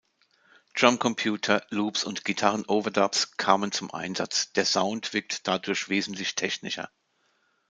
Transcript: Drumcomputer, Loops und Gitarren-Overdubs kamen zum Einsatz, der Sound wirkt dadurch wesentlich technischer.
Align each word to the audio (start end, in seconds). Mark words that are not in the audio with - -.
Drumcomputer, 0.73 1.61
Loops 1.69 2.03
und 2.05 2.25
Gitarren-Overdubs 2.25 3.37
kamen 3.37 3.71
zum 3.71 3.91
Einsatz, 3.93 4.51
der 4.53 4.65
Sound 4.65 5.13
wirkt 5.13 5.45
dadurch 5.47 5.89
wesentlich 5.89 6.33
technischer. 6.33 6.89